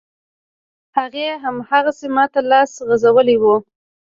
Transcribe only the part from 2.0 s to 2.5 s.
ماته